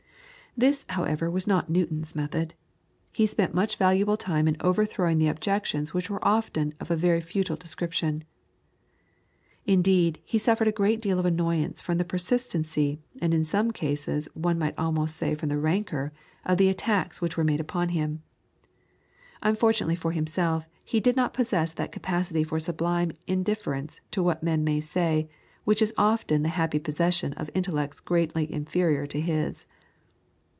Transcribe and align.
This, 0.57 0.85
however, 0.89 1.31
was 1.31 1.47
not 1.47 1.69
Newton's 1.69 2.13
method. 2.13 2.55
He 3.13 3.25
spent 3.25 3.53
much 3.53 3.77
valuable 3.77 4.17
time 4.17 4.49
in 4.49 4.57
overthrowing 4.59 5.25
objections 5.25 5.93
which 5.93 6.09
were 6.09 6.23
often 6.27 6.73
of 6.77 6.91
a 6.91 6.97
very 6.97 7.21
futile 7.21 7.55
description. 7.55 8.25
Indeed, 9.65 10.19
he 10.25 10.37
suffered 10.37 10.67
a 10.67 10.73
great 10.73 11.01
deal 11.01 11.19
of 11.19 11.25
annoyance 11.25 11.79
from 11.79 11.99
the 11.99 12.03
persistency, 12.03 12.99
and 13.21 13.33
in 13.33 13.45
some 13.45 13.71
cases 13.71 14.27
one 14.33 14.59
might 14.59 14.77
almost 14.77 15.15
say 15.15 15.35
from 15.35 15.47
the 15.47 15.57
rancour, 15.57 16.11
of 16.43 16.57
the 16.57 16.67
attacks 16.67 17.21
which 17.21 17.37
were 17.37 17.45
made 17.45 17.61
upon 17.61 17.87
him. 17.89 18.21
Unfortunately 19.41 19.95
for 19.95 20.11
himself, 20.11 20.67
he 20.83 20.99
did 20.99 21.15
not 21.15 21.33
possess 21.33 21.71
that 21.73 21.93
capacity 21.93 22.43
for 22.43 22.59
sublime 22.59 23.13
indifference 23.25 24.01
to 24.11 24.21
what 24.21 24.43
men 24.43 24.65
may 24.65 24.81
say, 24.81 25.29
which 25.63 25.81
is 25.81 25.93
often 25.97 26.43
the 26.43 26.49
happy 26.49 26.77
possession 26.77 27.31
of 27.33 27.49
intellects 27.55 28.01
greatly 28.01 28.51
inferior 28.51 29.07
to 29.07 29.21
his. 29.21 29.65